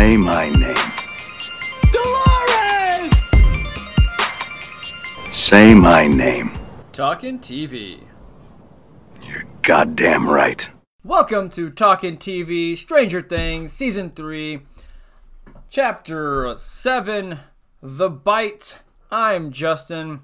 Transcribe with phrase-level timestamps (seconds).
[0.00, 0.74] Say my name.
[1.92, 3.22] Dolores!
[5.26, 6.54] Say my name.
[6.90, 8.00] Talking TV.
[9.22, 10.70] You're goddamn right.
[11.04, 14.62] Welcome to Talking TV Stranger Things Season 3,
[15.68, 17.38] Chapter 7
[17.82, 18.78] The Bite.
[19.10, 20.22] I'm Justin.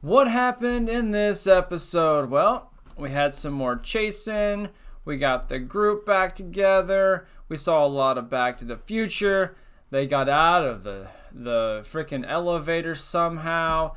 [0.00, 2.30] What happened in this episode?
[2.30, 4.70] Well, we had some more chasing.
[5.04, 7.26] We got the group back together.
[7.52, 9.54] We saw a lot of Back to the Future.
[9.90, 13.94] They got out of the the freaking elevator somehow.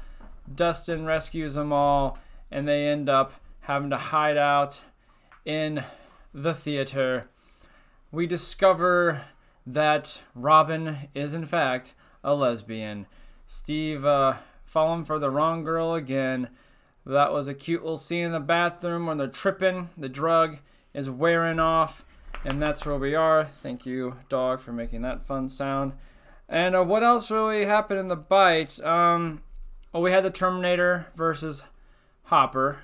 [0.53, 2.19] Dustin rescues them all,
[2.51, 4.81] and they end up having to hide out
[5.45, 5.85] in
[6.33, 7.29] the theater.
[8.11, 9.21] We discover
[9.65, 11.93] that Robin is, in fact,
[12.25, 13.07] a lesbian.
[13.47, 14.33] Steve uh,
[14.65, 16.49] falling for the wrong girl again.
[17.05, 19.91] That was a cute little scene in the bathroom when they're tripping.
[19.97, 20.57] The drug
[20.93, 22.03] is wearing off,
[22.43, 23.45] and that's where we are.
[23.45, 25.93] Thank you, dog, for making that fun sound.
[26.47, 28.79] And uh, what else really happened in the bite?
[28.81, 29.41] Um,
[29.91, 31.63] well, we had the Terminator versus
[32.23, 32.79] Hopper,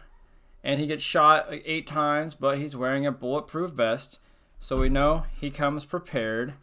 [0.64, 4.20] and he gets shot like eight times, but he's wearing a bulletproof vest,
[4.60, 6.54] so we know he comes prepared,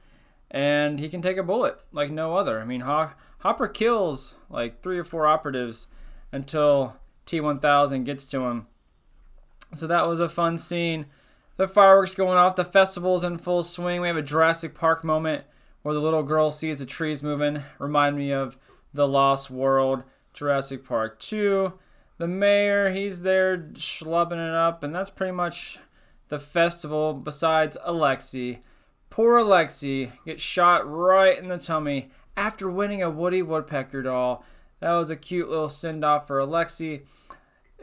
[0.50, 2.60] and he can take a bullet like no other.
[2.60, 5.86] I mean, Ho- Hopper kills like three or four operatives
[6.32, 8.66] until T1000 gets to him.
[9.74, 11.06] So that was a fun scene.
[11.58, 14.00] The fireworks going off, the festival's in full swing.
[14.00, 15.42] We have a Jurassic Park moment
[15.82, 17.64] where the little girl sees the trees moving.
[17.80, 18.56] Remind me of
[18.94, 21.72] The Lost World, Jurassic Park 2.
[22.18, 25.80] The mayor, he's there schlubbing it up, and that's pretty much
[26.28, 28.60] the festival besides Alexei.
[29.10, 34.44] Poor Alexei gets shot right in the tummy after winning a Woody Woodpecker doll.
[34.78, 37.02] That was a cute little send off for Alexei.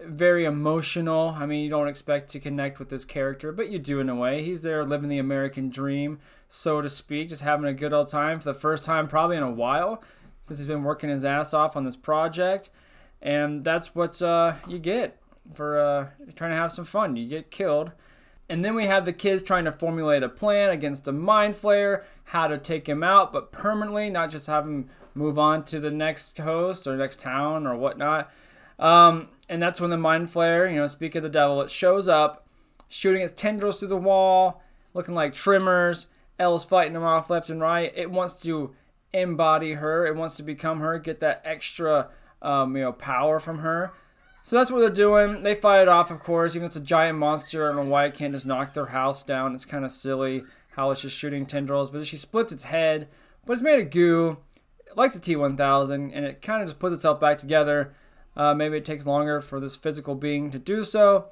[0.03, 1.29] Very emotional.
[1.29, 4.15] I mean, you don't expect to connect with this character, but you do in a
[4.15, 4.43] way.
[4.43, 6.19] He's there living the American dream,
[6.49, 9.43] so to speak, just having a good old time for the first time probably in
[9.43, 10.03] a while
[10.41, 12.69] since he's been working his ass off on this project.
[13.21, 15.17] And that's what uh, you get
[15.55, 17.15] for uh, trying to have some fun.
[17.15, 17.91] You get killed.
[18.47, 22.03] And then we have the kids trying to formulate a plan against a mind flayer,
[22.25, 25.89] how to take him out, but permanently, not just have him move on to the
[25.89, 28.31] next host or next town or whatnot.
[28.79, 32.07] Um, and that's when the mind flayer, you know, speak of the devil, it shows
[32.07, 32.47] up,
[32.89, 34.61] shooting its tendrils through the wall,
[34.93, 36.07] looking like Tremors.
[36.37, 37.93] El's fighting them off left and right.
[37.95, 38.75] It wants to
[39.13, 40.05] embody her.
[40.05, 42.09] It wants to become her, get that extra,
[42.41, 43.93] um, you know, power from her.
[44.43, 45.43] So that's what they're doing.
[45.43, 46.55] They fight it off, of course.
[46.55, 48.87] Even if it's a giant monster, I don't know why it can't just knock their
[48.87, 49.55] house down.
[49.55, 50.43] It's kind of silly
[50.75, 51.89] how it's just shooting tendrils.
[51.89, 53.07] But she splits its head,
[53.45, 54.37] but it's made of goo,
[54.95, 57.95] like the T1000, and it kind of just puts itself back together.
[58.35, 61.27] Uh, maybe it takes longer for this physical being to do so,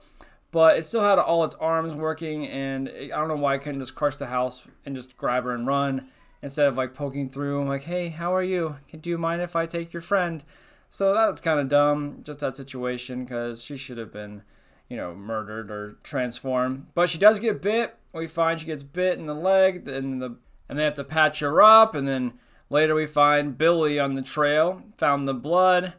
[0.52, 3.62] but it still had all its arms working, and it, I don't know why it
[3.62, 6.10] couldn't just crush the house and just grab her and run
[6.42, 7.68] instead of like poking through.
[7.68, 8.78] Like, hey, how are you?
[8.88, 10.44] Can do you mind if I take your friend?
[10.90, 14.44] So that's kind of dumb, just that situation, because she should have been,
[14.88, 16.86] you know, murdered or transformed.
[16.94, 17.96] But she does get bit.
[18.14, 20.36] We find she gets bit in the leg, and the
[20.70, 21.96] and they have to patch her up.
[21.96, 22.34] And then
[22.70, 25.94] later we find Billy on the trail, found the blood.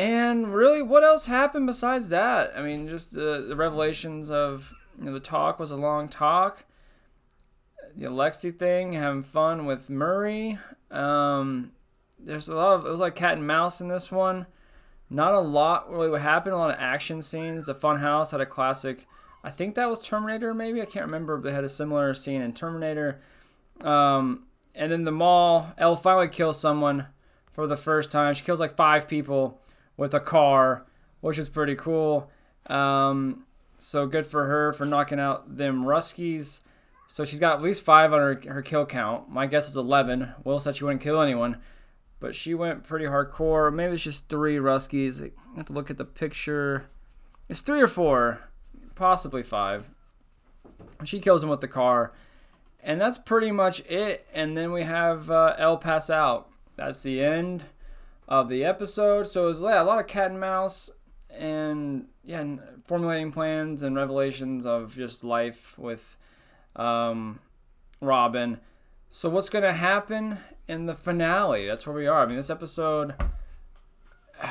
[0.00, 2.54] And really, what else happened besides that?
[2.56, 6.64] I mean, just the, the revelations of you know, the talk was a long talk.
[7.94, 10.58] The Alexei thing, having fun with Murray.
[10.90, 11.72] Um,
[12.18, 14.46] there's a lot of it was like cat and mouse in this one.
[15.10, 16.54] Not a lot really what happened.
[16.54, 17.66] A lot of action scenes.
[17.66, 19.06] The Funhouse had a classic.
[19.44, 20.54] I think that was Terminator.
[20.54, 21.38] Maybe I can't remember.
[21.38, 23.20] They had a similar scene in Terminator.
[23.82, 24.44] Um,
[24.74, 25.74] and then the mall.
[25.76, 27.08] El finally kills someone
[27.52, 28.32] for the first time.
[28.32, 29.60] She kills like five people
[30.00, 30.84] with a car,
[31.20, 32.28] which is pretty cool.
[32.66, 33.44] Um,
[33.78, 36.60] so good for her for knocking out them Ruskies.
[37.06, 39.28] So she's got at least five on her, her kill count.
[39.28, 40.32] My guess is 11.
[40.42, 41.58] Will said she wouldn't kill anyone
[42.20, 43.72] but she went pretty hardcore.
[43.72, 45.22] Maybe it's just three Ruskies.
[45.22, 46.86] I have to look at the picture.
[47.48, 48.50] It's three or four,
[48.94, 49.88] possibly five.
[51.02, 52.12] She kills him with the car,
[52.82, 54.26] and that's pretty much it.
[54.34, 56.50] And then we have uh, El pass out.
[56.76, 57.64] That's the end
[58.30, 59.26] of the episode.
[59.26, 60.88] So it was yeah, a lot of cat and mouse,
[61.28, 66.16] and yeah, and formulating plans and revelations of just life with
[66.76, 67.40] um,
[68.00, 68.60] Robin.
[69.10, 70.38] So what's gonna happen
[70.68, 71.66] in the finale?
[71.66, 72.22] That's where we are.
[72.22, 73.14] I mean, this episode,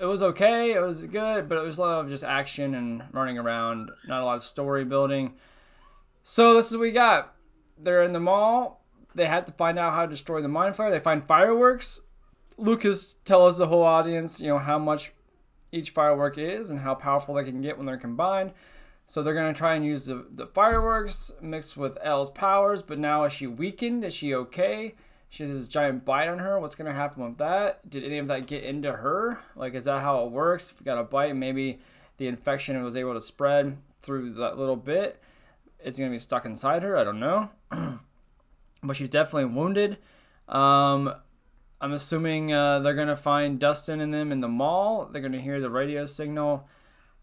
[0.00, 0.72] it was okay.
[0.72, 3.90] It was good, but it was a lot of just action and running around.
[4.06, 5.34] Not a lot of story building.
[6.22, 7.34] So this is what we got.
[7.76, 8.82] They're in the mall.
[9.16, 10.90] They have to find out how to destroy the mind flayer.
[10.90, 12.00] They find fireworks.
[12.56, 15.12] Lucas tells the whole audience, you know, how much,
[15.72, 18.52] each firework is and how powerful they can get when they're combined.
[19.06, 23.24] So they're gonna try and use the, the fireworks mixed with El's powers, but now
[23.24, 24.04] is she weakened?
[24.04, 24.94] Is she okay?
[25.28, 26.58] She has this giant bite on her.
[26.58, 27.88] What's gonna happen with that?
[27.88, 29.42] Did any of that get into her?
[29.56, 30.70] Like, is that how it works?
[30.70, 31.80] If you got a bite, maybe
[32.16, 35.20] the infection was able to spread through that little bit.
[35.80, 36.96] It's gonna be stuck inside her.
[36.96, 37.50] I don't know,
[38.82, 39.98] but she's definitely wounded.
[40.48, 41.14] Um,
[41.84, 45.08] I'm assuming uh, they're gonna find Dustin and them in the mall.
[45.12, 46.66] They're gonna hear the radio signal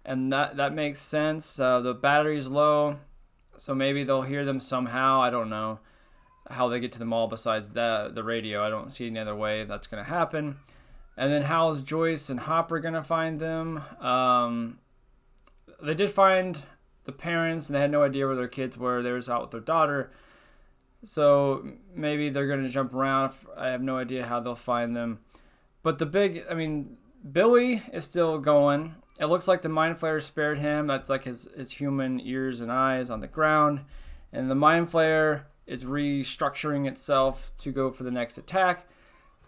[0.06, 1.60] and that that makes sense.
[1.60, 2.98] Uh, the battery's low,
[3.58, 5.22] so maybe they'll hear them somehow.
[5.22, 5.80] I don't know
[6.50, 8.64] how they get to the mall besides the the radio.
[8.64, 10.58] I don't see any other way that's gonna happen.
[11.18, 13.84] And then how's Joyce and Hopper gonna find them?
[14.00, 14.80] Um,
[15.82, 16.64] they did find
[17.04, 19.02] the parents, and they had no idea where their kids were.
[19.02, 20.12] They was out with their daughter,
[21.04, 23.34] so maybe they're gonna jump around.
[23.58, 25.20] I have no idea how they'll find them.
[25.84, 26.98] But the big, I mean,
[27.30, 28.96] Billy is still going.
[29.20, 30.88] It looks like the mind flayer spared him.
[30.88, 33.82] That's like his, his human ears and eyes on the ground.
[34.32, 38.88] And the mind flayer is restructuring itself to go for the next attack.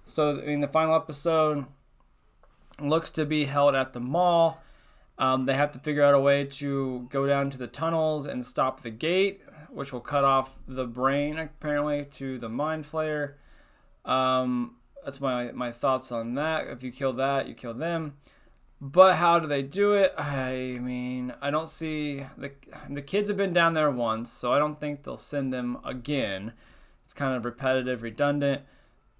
[0.05, 1.65] So in the final episode,
[2.79, 4.61] looks to be held at the mall.
[5.17, 8.43] Um, they have to figure out a way to go down to the tunnels and
[8.43, 9.41] stop the gate,
[9.73, 13.33] which will cut off the brain apparently to the mind flayer.
[14.05, 16.67] Um, that's my my thoughts on that.
[16.67, 18.15] If you kill that, you kill them.
[18.79, 20.13] But how do they do it?
[20.17, 22.51] I mean, I don't see the
[22.89, 26.53] the kids have been down there once, so I don't think they'll send them again.
[27.03, 28.61] It's kind of repetitive, redundant.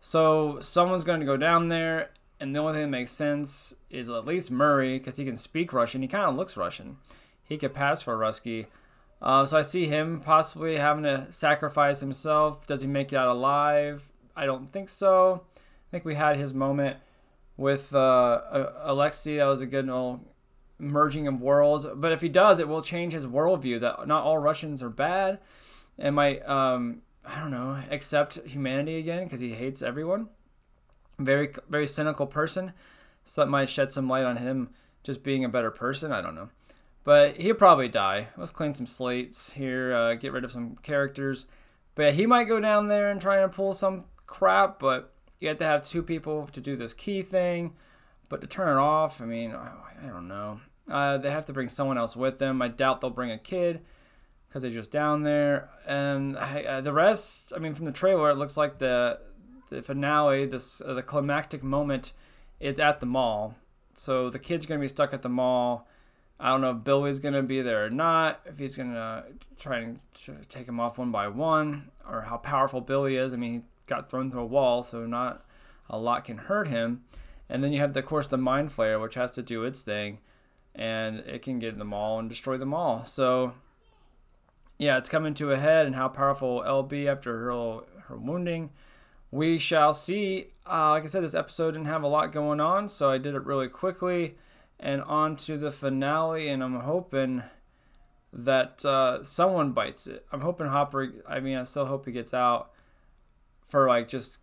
[0.02, 4.10] So someone's going to go down there, and the only thing that makes sense is
[4.10, 6.02] at least Murray because he can speak Russian.
[6.02, 6.98] He kind of looks Russian.
[7.44, 8.68] He could pass for Rusky.
[9.24, 12.68] Uh, so I see him possibly having to sacrifice himself.
[12.68, 14.12] Does he make it out alive?
[14.36, 15.46] I don't think so.
[15.56, 16.98] I think we had his moment
[17.56, 18.42] with uh,
[18.82, 19.38] Alexei.
[19.38, 20.26] That was a good old
[20.78, 21.86] merging of worlds.
[21.96, 25.40] But if he does, it will change his worldview that not all Russians are bad
[25.98, 30.28] and might, um, I don't know, accept humanity again because he hates everyone.
[31.18, 32.74] Very, very cynical person.
[33.24, 34.72] So that might shed some light on him
[35.04, 36.12] just being a better person.
[36.12, 36.50] I don't know.
[37.04, 38.28] But he'll probably die.
[38.38, 41.48] Let's clean some slates here, uh, get rid of some characters.
[41.96, 45.58] But he might go down there and try and pull some crap, but you have
[45.60, 47.76] to have two people to do this key thing,
[48.30, 50.62] but to turn it off, I mean, I don't know.
[50.90, 52.62] Uh, they have to bring someone else with them.
[52.62, 53.82] I doubt they'll bring a kid
[54.48, 55.70] because they're just down there.
[55.86, 59.20] And uh, the rest, I mean, from the trailer, it looks like the
[59.70, 62.14] the finale, this uh, the climactic moment,
[62.60, 63.56] is at the mall.
[63.94, 65.88] So the kid's are gonna be stuck at the mall.
[66.44, 68.42] I don't know if Billy's gonna be there or not.
[68.46, 69.24] If he's gonna
[69.58, 70.00] try and
[70.50, 73.34] take him off one by one, or how powerful Billy is.
[73.34, 75.46] I mean, he got thrown through a wall, so not
[75.90, 77.06] a lot can hurt him.
[77.50, 79.84] And then you have, the, of course, the Mind Flayer, which has to do its
[79.84, 80.20] thing,
[80.76, 83.06] and it can get in the mall and destroy them all.
[83.06, 83.54] So,
[84.78, 88.72] yeah, it's coming to a head, and how powerful LB after her her wounding,
[89.32, 90.48] we shall see.
[90.70, 93.34] Uh, like I said, this episode didn't have a lot going on, so I did
[93.34, 94.36] it really quickly,
[94.84, 96.50] and on to the finale.
[96.50, 97.42] And I'm hoping
[98.32, 100.26] that uh, someone bites it.
[100.32, 101.12] I'm hoping Hopper.
[101.28, 102.72] I mean, I still hope he gets out
[103.68, 104.40] for like just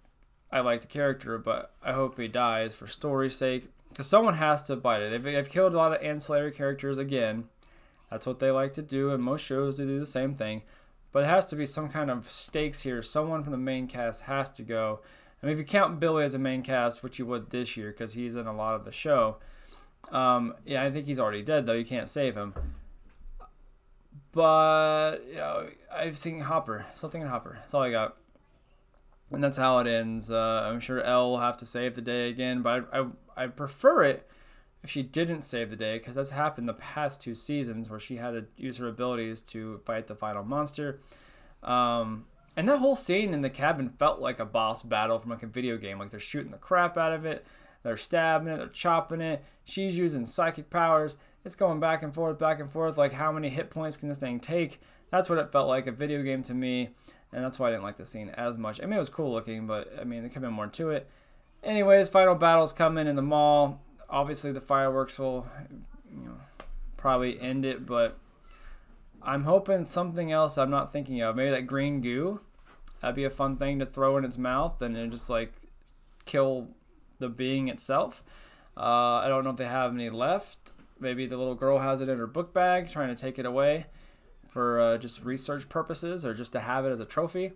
[0.50, 3.68] I like the character, but I hope he dies for story's sake.
[3.90, 5.10] Because someone has to bite it.
[5.10, 7.44] They've, they've killed a lot of ancillary characters again.
[8.10, 10.62] That's what they like to do, and most shows they do the same thing.
[11.12, 13.02] But it has to be some kind of stakes here.
[13.02, 15.00] Someone from the main cast has to go.
[15.42, 17.90] I mean, if you count Billy as a main cast, which you would this year
[17.90, 19.36] because he's in a lot of the show,
[20.10, 21.74] um, yeah, I think he's already dead though.
[21.74, 22.54] You can't save him.
[24.32, 26.86] But you know, I've seen Hopper.
[26.94, 27.56] Still thinking Hopper.
[27.60, 28.16] That's all I got
[29.30, 30.30] and that's how it ends.
[30.30, 33.46] Uh, I'm sure El will have to save the day again, but I, I, I
[33.46, 34.28] prefer it
[34.82, 38.16] if she didn't save the day because that's happened the past two seasons where she
[38.16, 41.00] had to use her abilities to fight the final monster.
[41.62, 42.26] Um,
[42.56, 45.46] and that whole scene in the cabin felt like a boss battle from like a
[45.46, 45.98] video game.
[45.98, 47.46] Like they're shooting the crap out of it,
[47.82, 49.44] they're stabbing it, they're chopping it.
[49.64, 51.16] She's using psychic powers.
[51.44, 52.98] It's going back and forth, back and forth.
[52.98, 54.80] Like how many hit points can this thing take?
[55.10, 56.90] That's what it felt like a video game to me
[57.32, 58.80] and that's why I didn't like the scene as much.
[58.80, 60.90] I mean, it was cool looking, but I mean, there could have been more to
[60.90, 61.08] it.
[61.62, 63.80] Anyways, final battles coming in the mall.
[64.08, 65.46] Obviously, the fireworks will,
[66.12, 66.36] you know,
[66.96, 68.18] probably end it, but
[69.22, 71.36] I'm hoping something else I'm not thinking of.
[71.36, 72.40] Maybe that green goo.
[73.00, 75.52] That'd be a fun thing to throw in its mouth and then just like
[76.24, 76.68] kill
[77.20, 78.24] the being itself.
[78.76, 80.72] Uh, I don't know if they have any left.
[80.98, 83.86] Maybe the little girl has it in her book bag, trying to take it away
[84.48, 87.52] for uh, just research purposes or just to have it as a trophy.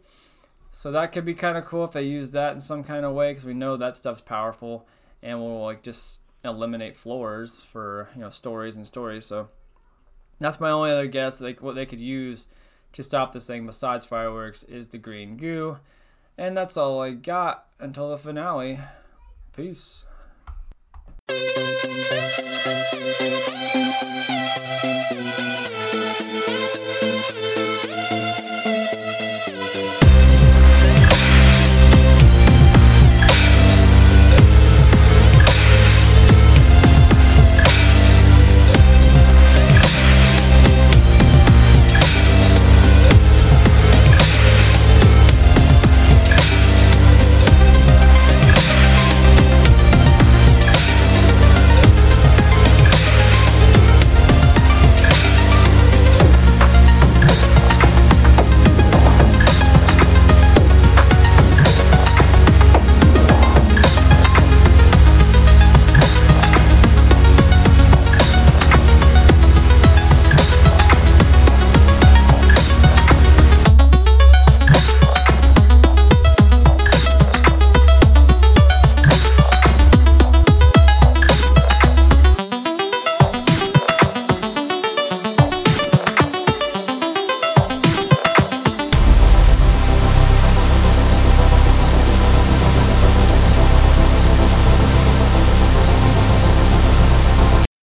[0.73, 3.15] So that could be kind of cool if they use that in some kind of
[3.15, 4.89] way because we know that stuff's powerful
[5.23, 9.25] and will like just eliminate floors for you know stories and stories.
[9.27, 9.49] So
[10.41, 11.41] that's my only other guess.
[11.41, 12.47] Like what they could use
[12.93, 15.79] to stop this thing besides fireworks is the green goo,
[16.37, 18.81] and that's all I got until the finale.
[19.57, 20.05] Peace.
[27.05, 27.64] Thank you.